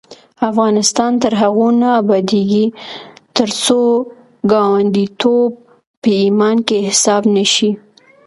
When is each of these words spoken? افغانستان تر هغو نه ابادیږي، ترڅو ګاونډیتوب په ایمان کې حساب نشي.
افغانستان 0.49 1.11
تر 1.23 1.33
هغو 1.41 1.67
نه 1.81 1.89
ابادیږي، 2.01 2.65
ترڅو 3.37 3.81
ګاونډیتوب 4.51 5.51
په 6.01 6.09
ایمان 6.23 6.57
کې 6.67 6.77
حساب 6.87 7.23
نشي. 7.35 7.71